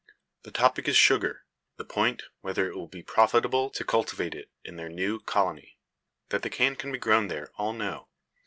The 0.41 0.49
topic 0.49 0.87
is 0.87 0.97
sugar 0.97 1.45
the 1.77 1.85
point, 1.85 2.23
whether 2.39 2.67
it 2.67 2.75
will 2.75 2.87
be 2.87 3.03
profitable 3.03 3.69
to 3.69 3.83
cultivate 3.85 4.33
it 4.33 4.49
in 4.65 4.75
their 4.75 4.89
new 4.89 5.19
colony. 5.19 5.77
That 6.29 6.41
the 6.41 6.49
cane 6.49 6.75
can 6.75 6.91
be 6.91 6.97
grown 6.97 7.27
there 7.27 7.51
all 7.55 7.73
know. 7.73 8.07